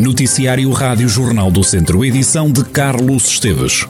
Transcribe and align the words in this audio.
Noticiário 0.00 0.70
Rádio 0.70 1.06
Jornal 1.10 1.50
do 1.50 1.62
Centro, 1.62 2.02
edição 2.02 2.50
de 2.50 2.64
Carlos 2.64 3.26
Esteves. 3.26 3.86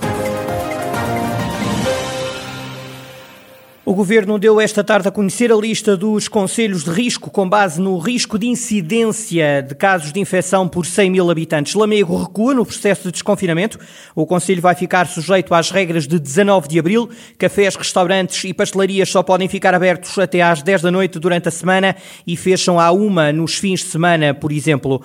O 3.85 3.95
Governo 3.95 4.37
deu 4.37 4.61
esta 4.61 4.83
tarde 4.83 5.07
a 5.07 5.11
conhecer 5.13 5.53
a 5.53 5.57
lista 5.57 5.97
dos 5.97 6.27
conselhos 6.27 6.83
de 6.83 6.91
risco 6.91 7.31
com 7.31 7.49
base 7.49 7.81
no 7.81 7.97
risco 7.97 8.39
de 8.41 8.49
incidência 8.49 9.63
de 9.63 9.73
casos 9.77 10.13
de 10.13 10.19
infecção 10.19 10.69
por 10.69 10.85
100 10.85 11.11
mil 11.11 11.31
habitantes. 11.31 11.75
Lamego 11.75 12.21
recua 12.21 12.55
no 12.55 12.67
processo 12.67 13.05
de 13.05 13.13
desconfinamento. 13.13 13.79
O 14.15 14.27
Conselho 14.27 14.61
vai 14.61 14.75
ficar 14.75 15.07
sujeito 15.07 15.55
às 15.55 15.71
regras 15.71 16.09
de 16.09 16.19
19 16.19 16.67
de 16.67 16.79
abril. 16.79 17.09
Cafés, 17.39 17.77
restaurantes 17.77 18.43
e 18.45 18.53
pastelarias 18.53 19.09
só 19.09 19.23
podem 19.23 19.49
ficar 19.49 19.75
abertos 19.75 20.19
até 20.19 20.43
às 20.43 20.61
10 20.61 20.83
da 20.83 20.91
noite 20.91 21.21
durante 21.21 21.47
a 21.47 21.53
semana 21.53 21.95
e 22.27 22.37
fecham 22.37 22.81
à 22.81 22.91
uma 22.91 23.33
nos 23.33 23.55
fins 23.55 23.81
de 23.81 23.87
semana, 23.87 24.35
por 24.35 24.51
exemplo. 24.51 25.03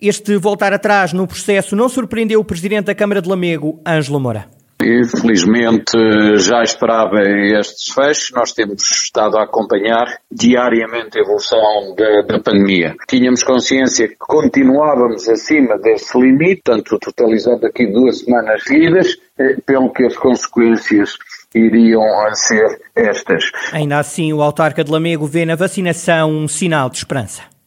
Este 0.00 0.36
voltar 0.36 0.72
atrás 0.72 1.12
no 1.12 1.26
processo 1.26 1.74
não 1.74 1.88
surpreendeu 1.88 2.38
o 2.38 2.44
Presidente 2.44 2.86
da 2.86 2.94
Câmara 2.94 3.20
de 3.20 3.28
Lamego, 3.28 3.80
Ângelo 3.84 4.20
Moura. 4.20 4.46
Infelizmente 4.80 5.98
já 6.36 6.62
esperava 6.62 7.20
estes 7.20 7.92
fechos, 7.92 8.30
nós 8.32 8.52
temos 8.52 8.80
estado 8.88 9.36
a 9.36 9.42
acompanhar 9.42 10.06
diariamente 10.30 11.18
a 11.18 11.22
evolução 11.22 11.58
da, 11.96 12.22
da, 12.22 12.40
pandemia. 12.40 12.94
Tínhamos 13.08 13.42
consciência 13.42 14.06
que 14.06 14.14
continuávamos 14.16 15.28
acima 15.28 15.76
desse 15.78 16.16
limite, 16.16 16.62
tanto 16.64 16.96
totalizando 17.00 17.66
aqui 17.66 17.88
duas 17.88 18.20
semanas 18.20 18.62
seguidas, 18.62 19.16
eh, 19.36 19.56
pelo 19.66 19.92
que 19.92 20.04
as 20.04 20.16
consequências 20.16 21.14
iriam 21.52 22.00
ser 22.34 22.80
estas. 22.94 23.50
Ainda 23.72 23.98
assim, 23.98 24.32
o 24.32 24.40
autarca 24.40 24.84
de 24.84 24.92
Lamego 24.92 25.26
vê 25.26 25.44
na 25.44 25.56
vacinação 25.56 26.30
um 26.30 26.46
sinal 26.46 26.88
de 26.88 26.98
esperança 26.98 27.57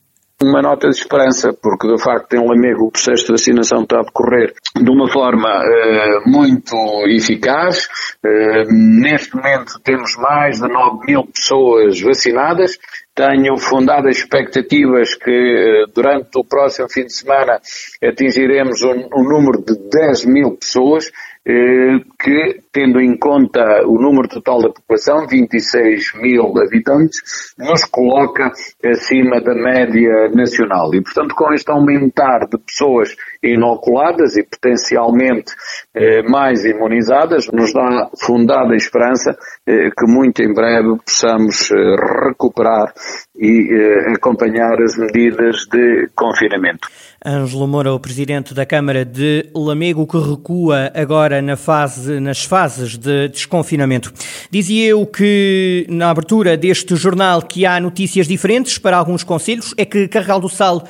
uma 0.43 0.61
nota 0.61 0.89
de 0.89 0.97
esperança, 0.97 1.53
porque 1.53 1.87
de 1.87 2.01
facto 2.01 2.33
em 2.33 2.47
Lamego 2.47 2.87
o 2.87 2.91
processo 2.91 3.25
de 3.25 3.31
vacinação 3.31 3.83
está 3.83 3.99
a 3.99 4.03
decorrer 4.03 4.53
de 4.75 4.89
uma 4.89 5.07
forma 5.07 5.49
uh, 5.49 6.29
muito 6.29 6.75
eficaz. 7.07 7.87
Uh, 8.23 8.65
neste 9.01 9.35
momento 9.35 9.79
temos 9.83 10.15
mais 10.17 10.59
de 10.59 10.67
9 10.67 11.05
mil 11.07 11.25
pessoas 11.25 11.99
vacinadas. 12.01 12.77
Tenho 13.13 13.57
fundadas 13.57 14.17
expectativas 14.17 15.15
que 15.15 15.31
uh, 15.31 15.91
durante 15.93 16.37
o 16.37 16.43
próximo 16.43 16.89
fim 16.89 17.05
de 17.05 17.13
semana 17.13 17.59
atingiremos 18.03 18.81
um, 18.81 19.09
um 19.15 19.23
número 19.23 19.63
de 19.63 19.75
10 19.89 20.25
mil 20.25 20.57
pessoas 20.57 21.11
que, 21.43 22.61
tendo 22.71 22.99
em 22.99 23.17
conta 23.17 23.83
o 23.85 24.01
número 24.01 24.27
total 24.27 24.61
da 24.61 24.69
população, 24.69 25.27
26 25.27 26.13
mil 26.21 26.53
habitantes, 26.57 27.19
nos 27.57 27.83
coloca 27.85 28.51
acima 28.83 29.41
da 29.41 29.53
média 29.53 30.29
nacional. 30.33 30.93
E, 30.93 31.01
portanto, 31.01 31.35
com 31.35 31.53
este 31.53 31.69
aumentar 31.69 32.47
de 32.47 32.57
pessoas 32.57 33.15
inoculadas 33.43 34.37
e 34.37 34.43
potencialmente 34.43 35.53
eh, 35.95 36.21
mais 36.23 36.63
imunizadas, 36.63 37.47
nos 37.51 37.73
dá 37.73 38.09
fundada 38.23 38.75
esperança 38.75 39.37
eh, 39.67 39.89
que 39.89 40.05
muito 40.07 40.41
em 40.41 40.53
breve 40.53 40.97
possamos 41.03 41.71
eh, 41.71 41.95
recuperar 42.27 42.93
e 43.35 43.73
eh, 43.73 44.13
acompanhar 44.15 44.79
as 44.81 44.95
medidas 44.95 45.65
de 45.71 46.09
confinamento. 46.15 46.87
Ângelo 47.25 47.67
Moura, 47.67 47.93
o 47.93 47.99
presidente 47.99 48.53
da 48.53 48.65
Câmara 48.65 49.03
de 49.03 49.49
Lamego, 49.55 50.07
que 50.07 50.17
recua 50.17 50.91
agora 50.93 51.41
na 51.41 51.55
fase, 51.55 52.19
nas 52.19 52.43
fases 52.45 52.60
de 52.69 53.29
desconfinamento. 53.29 54.13
Dizia 54.49 54.87
eu 54.87 55.05
que 55.05 55.85
na 55.89 56.09
abertura 56.09 56.55
deste 56.55 56.95
jornal 56.95 57.41
que 57.41 57.65
há 57.65 57.79
notícias 57.79 58.27
diferentes 58.27 58.77
para 58.77 58.97
alguns 58.97 59.23
conselhos, 59.23 59.73
é 59.77 59.85
que 59.85 60.07
Carregal 60.07 60.39
do 60.39 60.49
Sal 60.49 60.87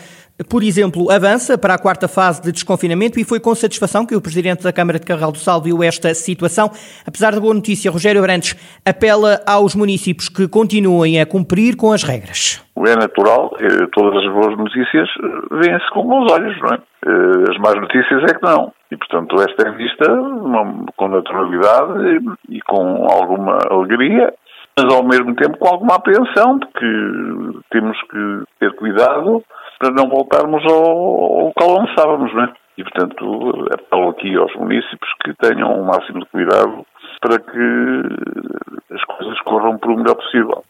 por 0.50 0.64
exemplo, 0.64 1.12
avança 1.12 1.58
para 1.58 1.74
a 1.74 1.80
quarta 1.80 2.08
fase 2.08 2.42
de 2.42 2.52
desconfinamento 2.52 3.20
e 3.20 3.24
foi 3.24 3.40
com 3.40 3.54
satisfação 3.54 4.06
que 4.06 4.16
o 4.16 4.22
Presidente 4.22 4.64
da 4.64 4.74
Câmara 4.74 5.00
de 5.00 5.06
Carral 5.06 5.32
do 5.32 5.38
Sal 5.38 5.62
viu 5.62 5.84
esta 5.84 6.14
situação. 6.14 6.70
Apesar 7.06 7.32
da 7.32 7.40
boa 7.40 7.54
notícia, 7.54 7.92
Rogério 7.92 8.22
Brandes 8.22 8.56
apela 8.86 9.40
aos 9.46 9.76
municípios 9.76 10.30
que 10.30 10.48
continuem 10.48 11.20
a 11.20 11.26
cumprir 11.26 11.76
com 11.76 11.92
as 11.92 12.04
regras. 12.04 12.64
É 12.78 12.96
natural, 12.96 13.52
eh, 13.60 13.88
todas 13.94 14.24
as 14.24 14.32
boas 14.34 14.58
notícias 14.58 15.08
eh, 15.08 15.56
vêm-se 15.62 15.90
com 15.92 16.04
bons 16.08 16.32
olhos, 16.32 16.58
não 16.62 16.70
é? 16.70 16.80
Eh, 17.06 17.52
as 17.52 17.58
más 17.58 17.76
notícias 17.76 18.24
é 18.24 18.34
que 18.34 18.44
não. 18.44 18.74
E, 18.90 18.98
portanto, 18.98 19.36
esta 19.36 19.70
é 19.70 19.72
vista 19.74 20.06
com 20.96 21.08
naturalidade 21.08 22.20
e 22.50 22.60
com 22.62 23.06
alguma 23.10 23.60
alegria, 23.70 24.34
mas 24.78 24.94
ao 24.94 25.04
mesmo 25.04 25.36
tempo 25.36 25.58
com 25.58 25.68
alguma 25.68 25.96
apreensão, 25.96 26.60
porque 26.60 27.62
temos 27.70 27.98
que 28.10 28.44
ter 28.60 28.74
cuidado 28.76 29.44
para 29.82 29.90
não 29.90 30.08
voltarmos 30.08 30.64
ao, 30.72 31.46
local 31.46 31.80
onde 31.80 31.96
não 32.36 32.44
é? 32.44 32.54
E, 32.78 32.84
portanto, 32.84 33.68
apelo 33.74 34.10
aqui 34.10 34.36
aos 34.38 34.56
municípios 34.56 35.12
que 35.24 35.34
tenham 35.34 35.74
o 35.74 35.84
máximo 35.84 36.20
de 36.20 36.26
cuidado 36.28 36.86
para 37.20 37.40
que 37.40 38.94
as 38.94 39.04
coisas 39.06 39.42
corram 39.42 39.80
por 39.80 39.92
o 39.92 39.98
melhor 39.98 40.16
possível. 40.16 40.64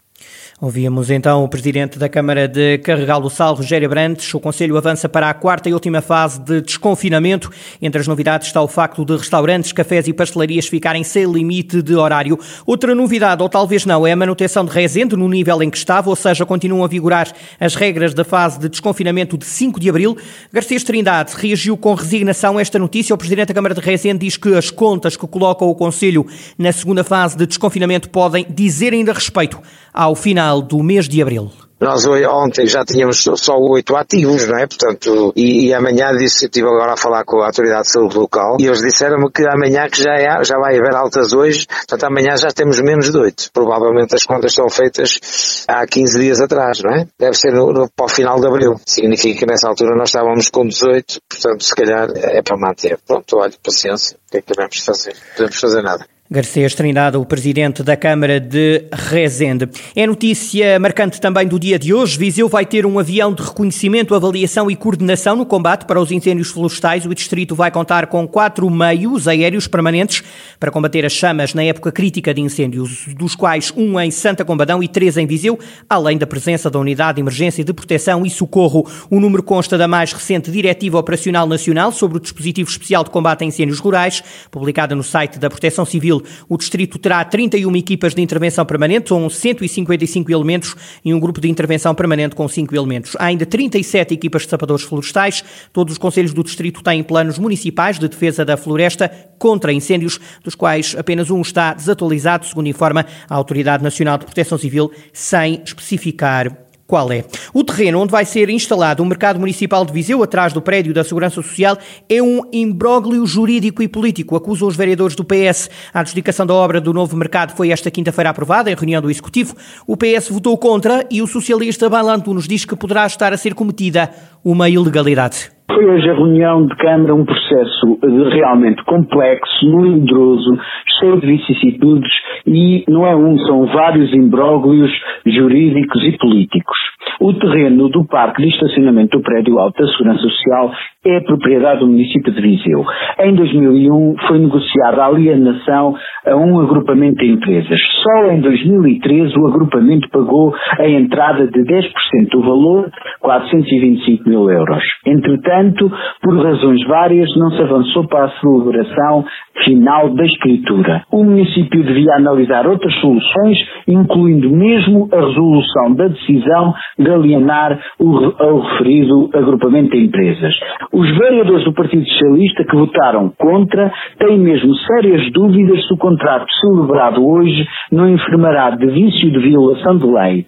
Ouvíamos 0.64 1.10
então 1.10 1.44
o 1.44 1.48
presidente 1.48 1.98
da 1.98 2.08
Câmara 2.08 2.48
de 2.48 2.78
Carregal 2.78 3.20
do 3.20 3.32
Sal, 3.32 3.56
Rogério 3.56 3.90
Brantes. 3.90 4.32
O 4.32 4.40
Conselho 4.40 4.78
avança 4.78 5.10
para 5.10 5.28
a 5.28 5.34
quarta 5.34 5.68
e 5.68 5.74
última 5.74 6.02
fase 6.02 6.40
de 6.40 6.62
desconfinamento. 6.62 7.50
Entre 7.82 8.00
as 8.00 8.08
novidades 8.08 8.46
está 8.46 8.62
o 8.62 8.68
facto 8.68 9.04
de 9.04 9.18
restaurantes, 9.18 9.72
cafés 9.72 10.08
e 10.08 10.14
pastelarias 10.14 10.68
ficarem 10.68 11.04
sem 11.04 11.26
limite 11.26 11.82
de 11.82 11.96
horário. 11.96 12.38
Outra 12.64 12.94
novidade, 12.94 13.42
ou 13.42 13.50
talvez 13.50 13.88
não, 13.88 14.06
é 14.06 14.12
a 14.12 14.16
manutenção 14.16 14.64
de 14.64 14.70
Rezende 14.70 15.16
no 15.16 15.28
nível 15.28 15.64
em 15.64 15.70
que 15.72 15.78
estava, 15.78 16.12
ou 16.12 16.16
seja, 16.16 16.46
continuam 16.46 16.84
a 16.84 16.88
vigorar 16.88 17.34
as 17.60 17.74
regras 17.74 18.14
da 18.14 18.24
fase 18.24 18.60
de 18.60 18.70
desconfinamento 18.70 19.40
de 19.40 19.46
5 19.46 19.80
de 19.80 19.90
abril. 19.90 20.16
Garcês 20.54 20.84
Trindade 20.84 21.34
reagiu 21.38 21.76
com 21.76 21.96
resignação 21.96 22.60
a 22.60 22.62
esta 22.62 22.78
notícia. 22.78 23.16
O 23.16 23.18
presidente 23.18 23.48
da 23.48 23.56
Câmara 23.56 23.74
de 23.74 23.82
Rezende 23.82 24.20
diz 24.20 24.38
que 24.38 24.54
as 24.56 24.70
contas 24.70 25.18
que 25.18 25.26
coloca 25.26 25.66
o 25.66 25.74
Conselho 25.74 26.28
na 26.56 26.72
segunda 26.72 27.04
fase 27.04 27.36
de 27.36 27.48
desconfinamento 27.48 28.12
podem 28.12 28.46
dizer 28.48 28.94
ainda 28.94 29.12
respeito 29.12 29.60
ao 29.94 30.16
final 30.16 30.62
do 30.62 30.82
mês 30.84 31.08
de 31.08 31.22
abril. 31.22 31.52
Nós 31.82 32.06
ontem 32.06 32.68
já 32.68 32.86
tínhamos 32.86 33.24
só 33.38 33.58
oito 33.58 33.96
ativos, 33.96 34.48
não 34.48 34.60
é? 34.60 34.68
Portanto, 34.68 35.34
e, 35.36 35.66
e 35.66 35.74
amanhã 35.74 36.16
disse, 36.16 36.46
estive 36.46 36.68
agora 36.68 36.94
a 36.94 36.96
falar 36.96 37.24
com 37.24 37.42
a 37.42 37.48
Autoridade 37.48 37.86
de 37.88 37.92
Saúde 37.94 38.16
Local 38.16 38.58
e 38.60 38.68
eles 38.68 38.82
disseram-me 38.82 39.32
que 39.32 39.44
amanhã 39.48 39.90
que 39.90 40.00
já, 40.00 40.14
é, 40.14 40.44
já 40.44 40.60
vai 40.60 40.78
haver 40.78 40.94
altas 40.94 41.34
hoje, 41.34 41.66
portanto 41.66 42.04
amanhã 42.04 42.38
já 42.38 42.50
temos 42.50 42.80
menos 42.82 43.12
de 43.12 43.18
oito. 43.18 43.50
Provavelmente 43.52 44.14
as 44.14 44.24
contas 44.24 44.54
são 44.54 44.70
feitas 44.70 45.20
há 45.68 45.84
15 45.88 46.20
dias 46.20 46.40
atrás, 46.40 46.84
não 46.84 46.94
é? 46.94 47.08
Deve 47.18 47.34
ser 47.34 47.52
no, 47.52 47.74
no, 47.74 47.90
para 47.90 48.06
o 48.06 48.10
final 48.10 48.40
de 48.40 48.46
abril. 48.46 48.80
Significa 48.86 49.40
que 49.40 49.46
nessa 49.48 49.68
altura 49.68 49.96
nós 49.96 50.10
estávamos 50.10 50.52
com 50.52 50.68
18, 50.68 51.20
portanto 51.28 51.64
se 51.64 51.74
calhar 51.74 52.10
é 52.16 52.44
para 52.44 52.58
manter. 52.58 53.00
Pronto, 53.08 53.38
olha, 53.38 53.54
paciência. 53.64 54.18
O 54.28 54.32
que 54.32 54.38
é 54.38 54.42
que 54.44 54.54
devemos 54.54 54.78
fazer? 54.86 55.14
Não 55.14 55.36
podemos 55.36 55.60
fazer 55.60 55.82
nada. 55.82 56.06
Garcês 56.34 56.74
Trindade, 56.74 57.18
o 57.18 57.26
presidente 57.26 57.84
da 57.84 57.98
Câmara 57.98 58.40
de 58.40 58.86
Rezende. 58.94 59.68
É 59.94 60.08
notícia 60.08 60.80
marcante 60.80 61.20
também 61.20 61.46
do 61.46 61.60
dia 61.60 61.78
de 61.78 61.94
hoje. 61.94 62.18
Viseu 62.18 62.48
vai 62.48 62.66
ter 62.66 62.86
um 62.86 62.98
avião 62.98 63.34
de 63.34 63.44
reconhecimento, 63.44 64.16
avaliação 64.16 64.72
e 64.72 64.78
coordenação 64.78 65.36
no 65.36 65.46
combate 65.46 65.84
para 65.84 66.00
os 66.00 66.10
incêndios 66.10 66.50
florestais. 66.50 67.06
O 67.06 67.14
distrito 67.14 67.54
vai 67.54 67.70
contar 67.70 68.08
com 68.08 68.26
quatro 68.26 68.70
meios 68.70 69.28
aéreos 69.28 69.68
permanentes 69.68 70.24
para 70.58 70.72
combater 70.72 71.06
as 71.06 71.12
chamas 71.12 71.54
na 71.54 71.64
época 71.66 71.92
crítica 71.92 72.34
de 72.34 72.40
incêndios, 72.40 73.08
dos 73.10 73.36
quais 73.36 73.74
um 73.76 74.00
em 74.00 74.10
Santa 74.10 74.46
Combadão 74.46 74.82
e 74.82 74.88
três 74.88 75.18
em 75.18 75.28
Viseu, 75.28 75.60
além 75.90 76.18
da 76.18 76.26
presença 76.26 76.70
da 76.70 76.80
Unidade 76.80 77.16
de 77.16 77.24
Emergência 77.24 77.62
de 77.62 77.74
Proteção 77.74 78.26
e 78.26 78.30
Socorro. 78.30 78.90
O 79.10 79.20
número 79.20 79.44
consta 79.44 79.78
da 79.78 79.86
mais 79.86 80.14
recente 80.14 80.50
Diretiva 80.50 80.98
Operacional 80.98 81.46
Nacional 81.46 81.92
sobre 81.92 82.20
o 82.20 82.22
Dispositivo 82.22 82.70
Especial 82.70 83.04
de 83.04 83.10
Combate 83.10 83.44
a 83.44 83.48
Incêndios 83.48 83.80
Rurais, 83.80 84.24
publicada 84.50 84.96
no 84.96 85.04
site 85.04 85.38
da 85.38 85.50
Proteção 85.50 85.84
Civil 85.84 86.21
o 86.48 86.58
distrito 86.58 86.98
terá 86.98 87.24
31 87.24 87.76
equipas 87.76 88.14
de 88.14 88.22
intervenção 88.22 88.66
permanente, 88.66 89.10
com 89.10 89.30
155 89.30 90.32
elementos 90.32 90.76
e 91.04 91.14
um 91.14 91.20
grupo 91.20 91.40
de 91.40 91.50
intervenção 91.50 91.94
permanente 91.94 92.36
com 92.36 92.48
5 92.48 92.76
elementos. 92.76 93.16
Há 93.20 93.26
ainda 93.26 93.46
37 93.46 94.14
equipas 94.14 94.44
de 94.44 94.50
sapadores 94.50 94.84
florestais. 94.84 95.44
Todos 95.72 95.94
os 95.94 95.98
conselhos 95.98 96.34
do 96.34 96.44
distrito 96.44 96.82
têm 96.82 97.04
planos 97.04 97.38
municipais 97.38 98.00
de 98.00 98.08
defesa 98.08 98.44
da 98.46 98.58
floresta 98.58 99.10
contra 99.38 99.74
incêndios, 99.74 100.20
dos 100.44 100.56
quais 100.56 100.96
apenas 100.98 101.30
um 101.30 101.42
está 101.42 101.74
desatualizado, 101.74 102.46
segundo 102.46 102.68
informa 102.68 103.06
a 103.30 103.36
Autoridade 103.36 103.84
Nacional 103.84 104.18
de 104.18 104.26
Proteção 104.26 104.58
Civil, 104.58 104.92
sem 105.14 105.62
especificar 105.66 106.71
qual 106.92 107.10
é. 107.10 107.24
O 107.54 107.64
terreno 107.64 108.02
onde 108.02 108.12
vai 108.12 108.26
ser 108.26 108.50
instalado 108.50 109.02
o 109.02 109.06
Mercado 109.06 109.40
Municipal 109.40 109.86
de 109.86 109.94
Viseu, 109.94 110.22
atrás 110.22 110.52
do 110.52 110.62
prédio 110.62 110.94
da 110.94 111.06
Segurança 111.06 111.36
Social, 111.36 111.78
é 112.10 112.22
um 112.22 112.42
imbróglio 112.52 113.26
jurídico 113.26 113.82
e 113.82 113.88
político, 113.88 114.36
acusam 114.36 114.68
os 114.68 114.76
vereadores 114.76 115.16
do 115.16 115.24
PS. 115.24 115.70
A 115.94 116.02
adjudicação 116.02 116.46
da 116.46 116.54
obra 116.54 116.82
do 116.82 116.92
novo 116.92 117.16
mercado 117.16 117.56
foi 117.56 117.70
esta 117.70 117.90
quinta-feira 117.90 118.32
aprovada 118.32 118.70
em 118.70 118.76
reunião 118.76 119.02
do 119.02 119.10
Executivo. 119.10 119.56
O 119.88 119.96
PS 119.96 120.28
votou 120.28 120.58
contra 120.58 121.08
e 121.10 121.22
o 121.22 121.28
socialista 121.28 121.88
Balanto 121.88 122.34
nos 122.34 122.46
diz 122.46 122.66
que 122.66 122.76
poderá 122.76 123.08
estar 123.08 123.32
a 123.32 123.38
ser 123.38 123.54
cometida 123.54 124.12
uma 124.44 124.68
ilegalidade. 124.68 125.61
Foi 125.74 125.86
hoje 125.86 126.10
a 126.10 126.14
reunião 126.14 126.66
de 126.66 126.76
Câmara 126.76 127.16
um 127.16 127.24
processo 127.24 127.98
realmente 128.32 128.84
complexo, 128.84 129.66
melindroso, 129.66 130.58
cheio 131.00 131.20
de 131.22 131.28
vicissitudes 131.28 132.12
e 132.46 132.84
não 132.90 133.06
é 133.06 133.16
um, 133.16 133.38
são 133.46 133.66
vários 133.68 134.14
imbróglios 134.14 134.92
jurídicos 135.26 136.04
e 136.04 136.18
políticos. 136.18 136.78
O 137.22 137.34
terreno 137.34 137.88
do 137.88 138.06
parque 138.06 138.42
de 138.42 138.50
estacionamento 138.50 139.18
do 139.18 139.24
prédio 139.24 139.60
alto 139.60 139.82
da 139.82 139.92
Segurança 139.92 140.22
Social 140.22 140.72
é 141.04 141.20
propriedade 141.22 141.80
do 141.80 141.88
município 141.88 142.32
de 142.32 142.40
Viseu. 142.40 142.86
Em 143.20 143.34
2001 143.34 144.16
foi 144.28 144.38
negociada 144.38 145.02
a 145.02 145.08
alienação 145.08 145.96
a 146.28 146.36
um 146.36 146.60
agrupamento 146.60 147.18
de 147.18 147.32
empresas. 147.32 147.80
Só 148.04 148.32
em 148.32 148.40
2013 148.40 149.34
o 149.40 149.48
agrupamento 149.48 150.08
pagou 150.10 150.54
a 150.78 150.88
entrada 150.88 151.48
de 151.48 151.60
10% 151.64 152.30
do 152.32 152.42
valor, 152.42 152.92
425 153.20 154.30
mil 154.30 154.50
euros. 154.52 154.84
Entretanto, 155.06 155.92
por 156.22 156.38
razões 156.38 156.86
várias, 156.88 157.36
não 157.36 157.50
se 157.50 157.62
avançou 157.64 158.08
para 158.08 158.26
a 158.26 158.40
celebração 158.40 159.26
final 159.64 160.10
da 160.14 160.26
escritura. 160.26 161.04
O 161.12 161.24
município 161.24 161.84
devia 161.84 162.14
analisar 162.16 162.68
outras 162.68 162.94
soluções, 163.00 163.58
incluindo 163.88 164.52
mesmo 164.52 165.10
a 165.12 165.20
resolução 165.20 165.96
da 165.96 166.08
decisão 166.10 166.74
de 167.00 167.10
alienar 167.10 167.80
o, 168.00 168.06
o 168.06 168.60
referido 168.60 169.30
agrupamento 169.34 169.92
de 169.92 170.06
empresas. 170.06 170.54
Os 170.94 171.10
vereadores 171.18 171.64
do 171.64 171.74
Partido 171.74 172.06
Socialista 172.06 172.66
que 172.70 172.76
votaram 172.76 173.30
contra 173.38 173.94
têm 174.20 174.38
mesmo 174.38 174.76
sérias 174.76 175.32
dúvidas 175.32 175.88
se 175.88 175.94
o 175.94 175.98
contrato 175.98 176.46
celebrado 176.60 177.26
hoje 177.26 177.66
não 177.90 178.10
enfermará 178.10 178.72
de 178.72 178.86
vício 178.88 179.32
de 179.32 179.40
violação 179.40 179.98
de 179.98 180.06
lei. 180.06 180.46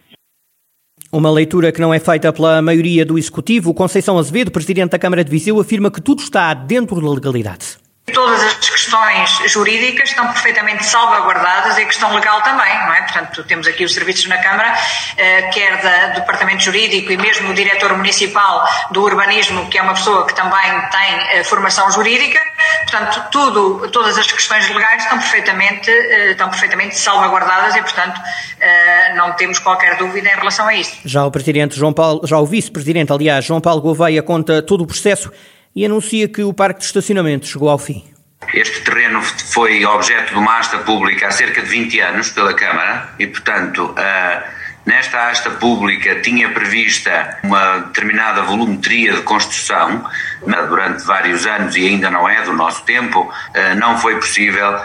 Uma 1.13 1.31
leitura 1.31 1.71
que 1.71 1.79
não 1.79 1.93
é 1.93 1.99
feita 1.99 2.33
pela 2.33 2.61
maioria 2.61 3.05
do 3.05 3.17
Executivo. 3.17 3.73
Conceição 3.73 4.17
Azevedo, 4.17 4.51
Presidente 4.51 4.91
da 4.91 4.99
Câmara 4.99 5.23
de 5.23 5.31
Viseu, 5.31 5.59
afirma 5.61 5.91
que 5.91 6.01
tudo 6.01 6.19
está 6.19 6.53
dentro 6.53 6.99
da 6.99 7.09
legalidade. 7.09 7.82
Todas 8.11 8.43
as 8.43 8.69
questões 8.69 9.29
jurídicas 9.49 10.09
estão 10.09 10.27
perfeitamente 10.27 10.85
salvaguardadas 10.85 11.77
e 11.77 11.83
a 11.83 11.85
questão 11.85 12.13
legal 12.13 12.41
também, 12.41 12.77
não 12.79 12.93
é? 12.93 13.01
Portanto, 13.03 13.45
temos 13.45 13.65
aqui 13.65 13.85
os 13.85 13.93
serviços 13.93 14.27
na 14.27 14.37
Câmara, 14.39 14.75
eh, 15.15 15.43
quer 15.53 16.09
do 16.09 16.15
Departamento 16.15 16.63
Jurídico 16.63 17.13
e 17.13 17.17
mesmo 17.17 17.51
o 17.51 17.53
Diretor 17.53 17.95
Municipal 17.95 18.67
do 18.91 19.03
Urbanismo, 19.03 19.69
que 19.69 19.77
é 19.77 19.81
uma 19.81 19.93
pessoa 19.93 20.27
que 20.27 20.35
também 20.35 20.69
tem 20.91 21.37
eh, 21.37 21.43
formação 21.45 21.89
jurídica. 21.91 22.41
Portanto, 22.81 23.23
tudo, 23.31 23.89
todas 23.89 24.17
as 24.17 24.29
questões 24.29 24.67
legais 24.67 25.03
estão 25.03 25.17
perfeitamente, 25.17 25.89
eh, 25.89 26.31
estão 26.31 26.49
perfeitamente 26.49 26.99
salvaguardadas 26.99 27.73
e, 27.73 27.81
portanto, 27.81 28.19
não 29.15 29.31
temos 29.33 29.59
qualquer 29.59 29.95
dúvida 29.97 30.27
em 30.27 30.35
relação 30.35 30.67
a 30.67 30.73
isso. 30.73 30.97
Já 31.05 31.25
o 31.25 31.31
Presidente 31.31 31.77
João 31.77 31.93
Paulo, 31.93 32.21
já 32.25 32.37
o 32.37 32.45
Vice-Presidente, 32.45 33.13
aliás, 33.13 33.45
João 33.45 33.61
Paulo 33.61 33.81
Gouveia, 33.81 34.21
conta 34.21 34.61
todo 34.61 34.83
o 34.83 34.87
processo 34.87 35.31
e 35.75 35.85
anuncia 35.85 36.27
que 36.27 36.43
o 36.43 36.53
parque 36.53 36.79
de 36.79 36.85
estacionamento 36.85 37.47
chegou 37.47 37.69
ao 37.69 37.77
fim. 37.77 38.03
Este 38.53 38.81
terreno 38.81 39.21
foi 39.21 39.85
objeto 39.85 40.33
de 40.33 40.39
uma 40.39 40.57
asta 40.57 40.79
pública 40.79 41.27
há 41.27 41.31
cerca 41.31 41.61
de 41.61 41.69
20 41.69 41.99
anos 42.01 42.29
pela 42.29 42.53
Câmara 42.53 43.09
e, 43.17 43.25
portanto, 43.25 43.95
nesta 44.85 45.29
asta 45.29 45.49
pública 45.51 46.19
tinha 46.21 46.49
prevista 46.49 47.39
uma 47.41 47.77
determinada 47.79 48.41
volumetria 48.41 49.13
de 49.13 49.21
construção 49.21 50.05
durante 50.67 51.05
vários 51.05 51.45
anos 51.45 51.75
e 51.77 51.87
ainda 51.87 52.11
não 52.11 52.27
é 52.27 52.41
do 52.41 52.51
nosso 52.51 52.83
tempo, 52.83 53.33
não 53.77 53.97
foi 53.97 54.15
possível, 54.17 54.77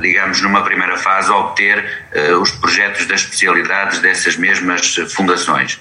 digamos, 0.00 0.40
numa 0.40 0.62
primeira 0.62 0.96
fase, 0.96 1.30
obter 1.30 2.08
os 2.40 2.50
projetos 2.52 3.06
das 3.06 3.20
especialidades 3.20 3.98
dessas 3.98 4.34
mesmas 4.36 4.96
fundações. 5.14 5.78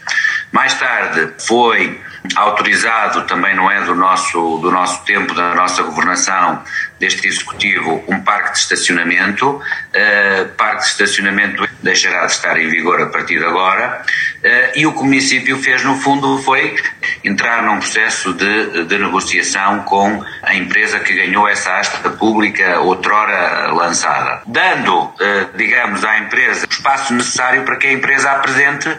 Mais 0.51 0.73
tarde 0.73 1.33
foi 1.39 2.01
autorizado, 2.35 3.23
também 3.23 3.55
não 3.55 3.69
é 3.69 3.81
do 3.81 3.95
nosso, 3.95 4.57
do 4.57 4.71
nosso 4.71 5.03
tempo, 5.05 5.33
da 5.33 5.55
nossa 5.55 5.83
governação, 5.83 6.63
deste 6.99 7.27
Executivo, 7.27 8.03
um 8.07 8.21
parque 8.21 8.53
de 8.53 8.59
estacionamento. 8.59 9.49
Uh, 9.49 10.47
parque 10.57 10.83
de 10.83 10.87
estacionamento 10.87 11.67
deixará 11.81 12.25
de 12.25 12.31
estar 12.31 12.57
em 12.57 12.67
vigor 12.69 13.01
a 13.01 13.07
partir 13.07 13.37
de 13.37 13.45
agora. 13.45 14.01
Uh, 14.37 14.79
e 14.79 14.85
o 14.85 14.93
que 14.93 14.99
o 14.99 15.03
município 15.03 15.57
fez, 15.61 15.83
no 15.83 15.95
fundo, 15.95 16.37
foi 16.39 16.75
entrar 17.23 17.63
num 17.63 17.79
processo 17.79 18.33
de, 18.33 18.85
de 18.85 18.97
negociação 18.97 19.83
com 19.83 20.23
a 20.41 20.55
empresa 20.55 20.99
que 20.99 21.13
ganhou 21.13 21.47
essa 21.47 21.77
asta 21.77 22.09
pública 22.09 22.79
outrora 22.79 23.71
lançada, 23.73 24.41
dando, 24.47 25.03
uh, 25.03 25.13
digamos, 25.55 26.03
à 26.03 26.19
empresa 26.19 26.65
o 26.67 26.73
espaço 26.73 27.13
necessário 27.13 27.63
para 27.63 27.75
que 27.75 27.87
a 27.87 27.93
empresa 27.93 28.31
apresente 28.31 28.89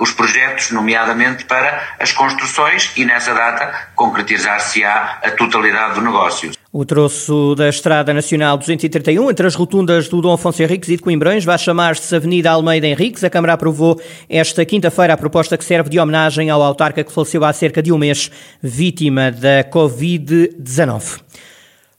os 0.00 0.12
projetos, 0.12 0.70
nomeadamente 0.70 1.44
para 1.44 1.82
as 1.98 2.12
construções, 2.12 2.92
e 2.96 3.04
nessa 3.04 3.34
data 3.34 3.88
concretizar-se-á 3.94 5.18
a 5.22 5.30
totalidade 5.32 5.94
do 5.94 6.00
negócio. 6.02 6.50
O 6.70 6.84
troço 6.84 7.54
da 7.54 7.68
Estrada 7.68 8.12
Nacional 8.12 8.58
231, 8.58 9.30
entre 9.30 9.46
as 9.46 9.54
rotundas 9.54 10.08
do 10.08 10.20
Dom 10.20 10.34
Afonso 10.34 10.62
Henriques 10.62 10.88
e 10.90 10.96
de 10.96 11.02
Coimbrões, 11.02 11.44
vai 11.44 11.58
chamar-se 11.58 12.14
Avenida 12.14 12.50
Almeida 12.50 12.86
Henriques. 12.86 13.24
A 13.24 13.30
Câmara 13.30 13.54
aprovou 13.54 14.00
esta 14.28 14.64
quinta-feira 14.64 15.14
a 15.14 15.16
proposta 15.16 15.56
que 15.56 15.64
serve 15.64 15.88
de 15.88 15.98
homenagem 15.98 16.50
ao 16.50 16.62
autarca 16.62 17.02
que 17.02 17.12
faleceu 17.12 17.44
há 17.44 17.52
cerca 17.52 17.82
de 17.82 17.90
um 17.90 17.98
mês, 17.98 18.30
vítima 18.62 19.30
da 19.30 19.64
Covid-19. 19.64 21.20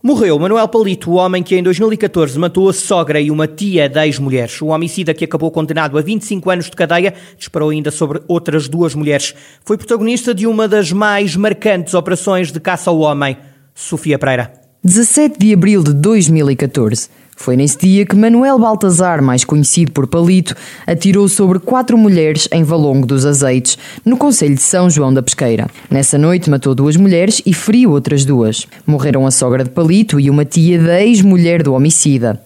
Morreu 0.02 0.40
Manuel 0.40 0.70
Palito, 0.70 1.12
o 1.12 1.16
homem 1.16 1.44
que 1.44 1.58
em 1.58 1.62
2014 1.62 2.40
matou 2.40 2.70
a 2.70 2.74
sogra 2.74 3.20
e 3.20 3.30
uma 3.30 3.46
tia 3.46 3.90
da 3.90 4.08
ex-mulheres. 4.08 4.62
O 4.62 4.68
homicida 4.68 5.14
que 5.14 5.26
acabou 5.26 5.52
condenado 5.52 5.98
a 5.98 6.02
25 6.02 6.50
anos 6.50 6.66
de 6.68 6.72
cadeia 6.72 7.14
disparou 7.38 7.70
ainda 7.70 7.92
sobre 7.92 8.22
outras 8.26 8.70
duas 8.70 8.96
mulheres. 8.96 9.36
Foi 9.66 9.78
protagonista 9.78 10.34
de 10.34 10.48
uma 10.48 10.70
das 10.70 10.94
mais 10.94 11.36
marcantes 11.36 11.94
operações 11.94 12.50
de 12.50 12.62
caça 12.62 12.90
ao 12.90 13.00
homem. 13.00 13.36
Sofia 13.76 14.18
Pereira. 14.18 14.54
17 14.86 15.38
de 15.38 15.54
abril 15.54 15.84
de 15.84 15.94
2014. 15.94 17.10
Foi 17.40 17.56
nesse 17.56 17.78
dia 17.78 18.06
que 18.06 18.18
Manuel 18.18 18.60
Baltazar, 18.60 19.24
mais 19.24 19.46
conhecido 19.46 19.94
por 19.94 20.06
Palito, 20.08 20.54
atirou 20.86 21.26
sobre 21.30 21.58
quatro 21.58 21.98
mulheres 21.98 22.50
em 22.52 22.66
Valongo 22.66 23.08
dos 23.08 23.26
Azeites, 23.26 23.78
no 24.04 24.18
Conselho 24.18 24.56
de 24.56 24.62
São 24.62 24.90
João 24.90 25.14
da 25.14 25.24
Pesqueira. 25.24 25.68
Nessa 25.90 26.18
noite 26.18 26.50
matou 26.50 26.76
duas 26.76 26.98
mulheres 26.98 27.42
e 27.46 27.54
feriu 27.54 27.92
outras 27.92 28.26
duas. 28.26 28.68
Morreram 28.86 29.26
a 29.26 29.32
sogra 29.32 29.64
de 29.64 29.70
Palito 29.70 30.20
e 30.20 30.30
uma 30.30 30.44
tia 30.44 30.84
da 30.84 31.02
ex-mulher 31.02 31.64
do 31.64 31.74
homicida. 31.74 32.44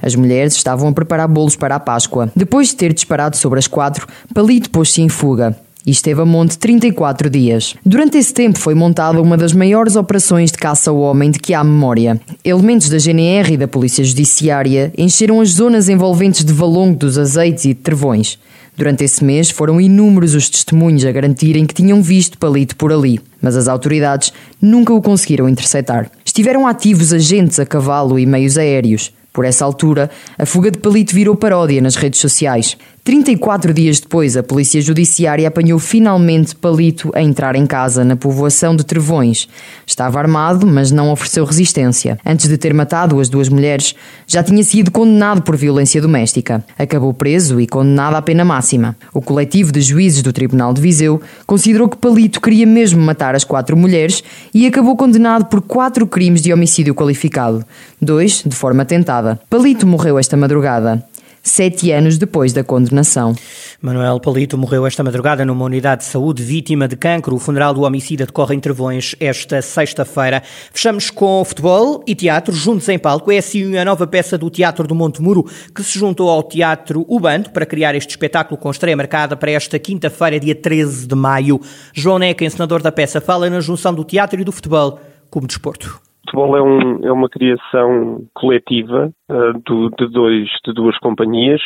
As 0.00 0.14
mulheres 0.14 0.54
estavam 0.54 0.88
a 0.88 0.92
preparar 0.92 1.28
bolos 1.28 1.54
para 1.54 1.74
a 1.74 1.80
Páscoa. 1.80 2.32
Depois 2.34 2.68
de 2.68 2.76
ter 2.76 2.94
disparado 2.94 3.36
sobre 3.36 3.58
as 3.58 3.66
quatro, 3.66 4.06
Palito 4.32 4.70
pôs-se 4.70 5.02
em 5.02 5.10
fuga 5.10 5.54
e 5.86 5.90
esteve 5.90 6.20
a 6.20 6.24
monte 6.24 6.58
34 6.58 7.30
dias. 7.30 7.74
Durante 7.84 8.18
esse 8.18 8.32
tempo 8.32 8.58
foi 8.58 8.74
montada 8.74 9.20
uma 9.20 9.36
das 9.36 9.52
maiores 9.52 9.96
operações 9.96 10.50
de 10.50 10.58
caça 10.58 10.90
ao 10.90 10.98
homem 10.98 11.30
de 11.30 11.38
que 11.38 11.54
há 11.54 11.64
memória. 11.64 12.20
Elementos 12.44 12.88
da 12.88 12.98
GNR 12.98 13.54
e 13.54 13.56
da 13.56 13.68
Polícia 13.68 14.04
Judiciária 14.04 14.92
encheram 14.96 15.40
as 15.40 15.50
zonas 15.50 15.88
envolventes 15.88 16.44
de 16.44 16.52
Valongo 16.52 16.98
dos 16.98 17.18
Azeites 17.18 17.64
e 17.64 17.68
de 17.68 17.74
Trevões. 17.74 18.38
Durante 18.76 19.04
esse 19.04 19.22
mês 19.22 19.50
foram 19.50 19.80
inúmeros 19.80 20.34
os 20.34 20.48
testemunhos 20.48 21.04
a 21.04 21.12
garantirem 21.12 21.66
que 21.66 21.74
tinham 21.74 22.02
visto 22.02 22.38
Palito 22.38 22.76
por 22.76 22.92
ali, 22.92 23.20
mas 23.42 23.56
as 23.56 23.68
autoridades 23.68 24.32
nunca 24.60 24.92
o 24.94 25.02
conseguiram 25.02 25.48
interceptar. 25.48 26.10
Estiveram 26.24 26.66
ativos 26.66 27.12
agentes 27.12 27.58
a 27.58 27.66
cavalo 27.66 28.18
e 28.18 28.24
meios 28.24 28.56
aéreos. 28.56 29.12
Por 29.32 29.44
essa 29.44 29.64
altura, 29.64 30.10
a 30.38 30.44
fuga 30.44 30.70
de 30.70 30.78
Palito 30.78 31.14
virou 31.14 31.36
paródia 31.36 31.80
nas 31.80 31.94
redes 31.94 32.20
sociais. 32.20 32.76
34 33.02 33.72
dias 33.72 33.98
depois, 33.98 34.36
a 34.36 34.42
Polícia 34.42 34.80
Judiciária 34.80 35.48
apanhou 35.48 35.78
finalmente 35.78 36.54
Palito 36.54 37.10
a 37.14 37.22
entrar 37.22 37.56
em 37.56 37.64
casa 37.64 38.04
na 38.04 38.14
povoação 38.14 38.76
de 38.76 38.84
Trevões. 38.84 39.48
Estava 39.86 40.18
armado, 40.18 40.66
mas 40.66 40.90
não 40.90 41.10
ofereceu 41.10 41.46
resistência. 41.46 42.18
Antes 42.24 42.46
de 42.46 42.58
ter 42.58 42.74
matado 42.74 43.18
as 43.18 43.30
duas 43.30 43.48
mulheres, 43.48 43.94
já 44.26 44.42
tinha 44.42 44.62
sido 44.62 44.90
condenado 44.90 45.40
por 45.40 45.56
violência 45.56 46.00
doméstica. 46.00 46.62
Acabou 46.78 47.14
preso 47.14 47.58
e 47.58 47.66
condenado 47.66 48.16
à 48.16 48.22
pena 48.22 48.44
máxima. 48.44 48.94
O 49.14 49.22
coletivo 49.22 49.72
de 49.72 49.80
juízes 49.80 50.20
do 50.20 50.32
Tribunal 50.32 50.74
de 50.74 50.82
Viseu 50.82 51.22
considerou 51.46 51.88
que 51.88 51.96
Palito 51.96 52.38
queria 52.38 52.66
mesmo 52.66 53.00
matar 53.00 53.34
as 53.34 53.44
quatro 53.44 53.78
mulheres 53.78 54.22
e 54.52 54.66
acabou 54.66 54.94
condenado 54.94 55.46
por 55.46 55.62
quatro 55.62 56.06
crimes 56.06 56.42
de 56.42 56.52
homicídio 56.52 56.94
qualificado, 56.94 57.64
dois 58.00 58.42
de 58.44 58.54
forma 58.54 58.84
tentada. 58.84 59.40
Palito 59.48 59.86
morreu 59.86 60.18
esta 60.18 60.36
madrugada 60.36 61.02
sete 61.42 61.90
anos 61.90 62.18
depois 62.18 62.52
da 62.52 62.62
condenação. 62.62 63.34
Manuel 63.80 64.20
Palito 64.20 64.58
morreu 64.58 64.86
esta 64.86 65.02
madrugada 65.02 65.44
numa 65.44 65.64
unidade 65.64 66.02
de 66.02 66.08
saúde 66.08 66.42
vítima 66.42 66.86
de 66.86 66.96
cancro. 66.96 67.34
O 67.34 67.38
funeral 67.38 67.72
do 67.72 67.82
homicida 67.82 68.26
decorre 68.26 68.54
em 68.54 68.60
Trevões 68.60 69.14
esta 69.18 69.62
sexta-feira. 69.62 70.42
Fechamos 70.72 71.10
com 71.10 71.44
futebol 71.44 72.04
e 72.06 72.14
teatro, 72.14 72.54
juntos 72.54 72.88
em 72.88 72.98
palco. 72.98 73.32
É 73.32 73.38
assim 73.38 73.76
a 73.76 73.84
nova 73.84 74.06
peça 74.06 74.36
do 74.36 74.50
Teatro 74.50 74.86
do 74.86 74.94
Monte 74.94 75.22
Muro 75.22 75.46
que 75.74 75.82
se 75.82 75.98
juntou 75.98 76.28
ao 76.28 76.42
Teatro 76.42 77.04
Ubando 77.08 77.50
para 77.50 77.64
criar 77.64 77.94
este 77.94 78.10
espetáculo 78.10 78.58
com 78.58 78.70
estreia 78.70 78.96
marcada 78.96 79.36
para 79.36 79.50
esta 79.50 79.78
quinta-feira, 79.78 80.38
dia 80.38 80.54
13 80.54 81.06
de 81.06 81.14
maio. 81.14 81.60
João 81.94 82.18
Neca, 82.18 82.44
encenador 82.44 82.82
da 82.82 82.92
peça, 82.92 83.20
fala 83.20 83.48
na 83.48 83.60
junção 83.60 83.94
do 83.94 84.04
teatro 84.04 84.40
e 84.40 84.44
do 84.44 84.52
futebol 84.52 85.00
como 85.30 85.46
desporto 85.46 86.09
futebol 86.30 86.56
é, 86.56 86.62
um, 86.62 87.04
é 87.04 87.12
uma 87.12 87.28
criação 87.28 88.24
coletiva 88.32 89.12
uh, 89.28 89.52
do, 89.64 89.90
de, 89.90 90.06
dois, 90.08 90.48
de 90.64 90.72
duas 90.72 90.96
companhias, 90.98 91.60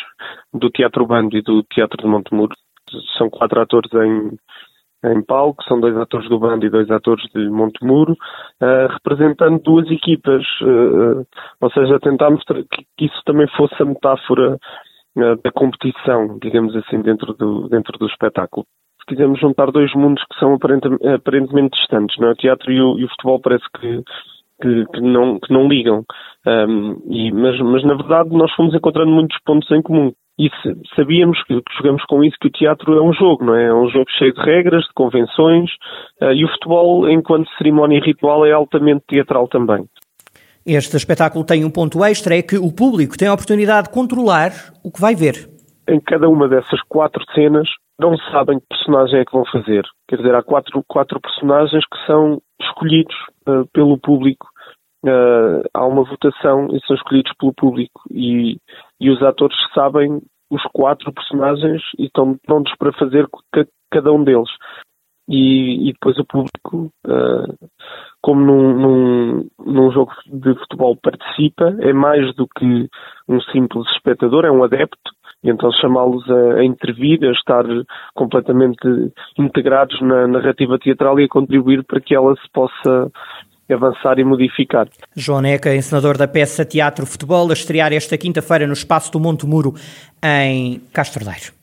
do 0.53 0.69
Teatro 0.69 1.05
Bando 1.05 1.37
e 1.37 1.41
do 1.41 1.63
Teatro 1.63 2.01
de 2.01 2.07
Montemuro. 2.07 2.55
São 3.17 3.29
quatro 3.29 3.61
atores 3.61 3.91
em, 3.93 4.37
em 5.11 5.21
palco, 5.23 5.63
são 5.63 5.79
dois 5.79 5.95
atores 5.95 6.27
do 6.29 6.39
Bando 6.39 6.65
e 6.65 6.69
dois 6.69 6.89
atores 6.89 7.23
de 7.33 7.47
Montemuro, 7.49 8.13
uh, 8.13 8.87
representando 8.89 9.61
duas 9.61 9.89
equipas. 9.91 10.43
Uh, 10.61 11.25
ou 11.61 11.71
seja, 11.71 11.99
tentámos 11.99 12.43
que, 12.43 12.85
que 12.97 13.05
isso 13.05 13.21
também 13.25 13.47
fosse 13.55 13.75
a 13.79 13.85
metáfora 13.85 14.57
da 15.15 15.49
competição, 15.49 16.37
digamos 16.41 16.75
assim, 16.75 17.01
dentro 17.01 17.33
do, 17.33 17.69
dentro 17.69 17.97
do 17.97 18.05
espetáculo. 18.05 18.65
quisemos 19.07 19.39
juntar 19.39 19.71
dois 19.71 19.93
mundos 19.93 20.21
que 20.29 20.37
são 20.37 20.53
aparentemente 20.53 21.77
distantes, 21.79 22.17
não 22.19 22.27
é? 22.27 22.31
O 22.31 22.35
teatro 22.35 22.69
e 22.69 22.81
o, 22.81 22.99
e 22.99 23.05
o 23.05 23.07
futebol 23.07 23.39
parece 23.39 23.63
que, 23.79 24.03
que, 24.61 24.85
que, 24.85 25.01
não, 25.01 25.39
que 25.39 25.53
não 25.53 25.67
ligam. 25.67 26.03
Um, 26.45 27.01
e, 27.09 27.31
mas, 27.31 27.59
mas, 27.59 27.83
na 27.83 27.95
verdade, 27.95 28.29
nós 28.31 28.51
fomos 28.53 28.73
encontrando 28.73 29.11
muitos 29.11 29.37
pontos 29.45 29.69
em 29.71 29.81
comum. 29.81 30.11
E 30.37 30.49
sabíamos 30.95 31.41
que, 31.43 31.55
que, 31.55 31.77
jogamos 31.77 32.03
com 32.05 32.23
isso 32.23 32.35
que 32.41 32.47
o 32.47 32.51
teatro 32.51 32.97
é 32.97 33.01
um 33.01 33.13
jogo, 33.13 33.45
não 33.45 33.55
é? 33.55 33.67
É 33.67 33.73
um 33.73 33.89
jogo 33.89 34.05
cheio 34.17 34.33
de 34.33 34.41
regras, 34.41 34.83
de 34.83 34.93
convenções, 34.93 35.69
uh, 36.21 36.31
e 36.33 36.43
o 36.43 36.49
futebol, 36.49 37.09
enquanto 37.09 37.49
cerimónia 37.57 38.01
ritual, 38.01 38.45
é 38.45 38.51
altamente 38.51 39.05
teatral 39.07 39.47
também. 39.47 39.85
Este 40.65 40.97
espetáculo 40.97 41.45
tem 41.45 41.63
um 41.63 41.69
ponto 41.69 42.03
extra, 42.03 42.35
é 42.35 42.41
que 42.41 42.57
o 42.57 42.73
público 42.73 43.17
tem 43.17 43.27
a 43.27 43.33
oportunidade 43.33 43.87
de 43.87 43.93
controlar 43.93 44.51
o 44.83 44.91
que 44.91 44.99
vai 44.99 45.15
ver. 45.15 45.47
Em 45.87 46.01
cada 46.01 46.27
uma 46.27 46.49
dessas 46.49 46.81
quatro 46.89 47.23
cenas, 47.33 47.69
não 47.99 48.17
sabem 48.31 48.59
que 48.59 48.65
personagem 48.67 49.19
é 49.19 49.25
que 49.25 49.31
vão 49.31 49.45
fazer. 49.45 49.83
Quer 50.07 50.17
dizer, 50.17 50.35
há 50.35 50.43
quatro, 50.43 50.83
quatro 50.87 51.21
personagens 51.21 51.83
que 51.85 52.05
são 52.07 52.41
escolhidos 52.59 53.15
uh, 53.47 53.67
pelo 53.73 53.97
público. 53.97 54.47
Uh, 55.03 55.61
há 55.73 55.85
uma 55.85 56.03
votação 56.03 56.67
e 56.75 56.79
são 56.85 56.95
escolhidos 56.95 57.31
pelo 57.39 57.53
público. 57.53 58.01
E, 58.11 58.57
e 58.99 59.09
os 59.09 59.21
atores 59.21 59.57
sabem 59.73 60.21
os 60.49 60.63
quatro 60.73 61.11
personagens 61.13 61.81
e 61.97 62.05
estão 62.05 62.37
prontos 62.45 62.73
para 62.77 62.93
fazer 62.93 63.27
cada 63.91 64.11
um 64.11 64.23
deles. 64.23 64.49
E, 65.27 65.89
e 65.89 65.93
depois 65.93 66.17
o 66.19 66.25
público, 66.25 66.91
uh, 67.07 67.69
como 68.21 68.41
num, 68.41 68.79
num, 68.79 69.49
num, 69.59 69.91
jogo 69.91 70.11
de 70.27 70.53
futebol 70.53 70.95
participa, 70.97 71.75
é 71.79 71.91
mais 71.91 72.33
do 72.35 72.47
que 72.47 72.87
um 73.27 73.41
simples 73.51 73.87
espectador, 73.95 74.45
é 74.45 74.51
um 74.51 74.63
adepto, 74.63 75.11
e 75.45 75.49
então 75.49 75.71
chamá-los 75.71 76.27
a, 76.29 76.59
a, 76.59 76.65
intervir, 76.65 77.23
a 77.23 77.31
estar 77.31 77.63
completamente 78.15 78.79
integrados 79.37 80.01
na 80.01 80.27
narrativa 80.27 80.77
teatral 80.79 81.19
e 81.19 81.25
a 81.25 81.29
contribuir 81.29 81.83
para 81.83 82.01
que 82.01 82.15
ela 82.15 82.35
se 82.35 82.49
possa 82.51 83.11
avançar 83.71 84.19
e 84.19 84.23
modificar. 84.23 84.87
João 85.15 85.41
Neca, 85.41 85.75
encenador 85.75 86.17
da 86.17 86.27
peça 86.27 86.65
Teatro 86.65 87.05
Futebol, 87.05 87.49
a 87.49 87.53
estrear 87.53 87.93
esta 87.93 88.17
quinta-feira 88.17 88.67
no 88.67 88.73
Espaço 88.73 89.11
do 89.11 89.19
Monte 89.19 89.45
Muro, 89.45 89.73
em 90.23 90.81
Castordeiro. 90.91 91.54